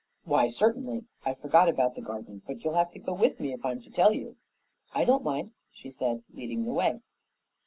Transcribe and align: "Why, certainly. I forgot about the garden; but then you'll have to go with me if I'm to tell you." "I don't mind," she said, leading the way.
"Why, 0.23 0.47
certainly. 0.47 1.05
I 1.23 1.35
forgot 1.35 1.69
about 1.69 1.93
the 1.93 2.01
garden; 2.01 2.41
but 2.47 2.53
then 2.55 2.61
you'll 2.61 2.73
have 2.73 2.89
to 2.93 2.97
go 2.97 3.13
with 3.13 3.39
me 3.39 3.53
if 3.53 3.63
I'm 3.63 3.83
to 3.83 3.89
tell 3.91 4.11
you." 4.13 4.35
"I 4.95 5.05
don't 5.05 5.23
mind," 5.23 5.51
she 5.71 5.91
said, 5.91 6.23
leading 6.33 6.65
the 6.65 6.73
way. 6.73 7.01